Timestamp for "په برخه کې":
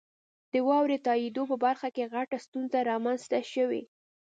1.51-2.09